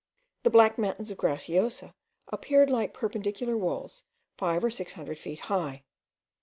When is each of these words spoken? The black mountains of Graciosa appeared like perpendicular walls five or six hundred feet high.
The 0.41 0.49
black 0.49 0.79
mountains 0.79 1.11
of 1.11 1.19
Graciosa 1.19 1.93
appeared 2.29 2.71
like 2.71 2.91
perpendicular 2.95 3.55
walls 3.55 4.03
five 4.35 4.63
or 4.63 4.71
six 4.71 4.93
hundred 4.93 5.19
feet 5.19 5.41
high. 5.41 5.83